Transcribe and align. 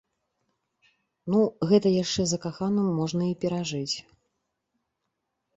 Ну, 1.33 1.39
гэта 1.71 1.87
яшчэ 2.03 2.21
закаханым 2.31 2.87
можна 3.01 3.23
і 3.29 3.39
перажыць. 3.45 3.95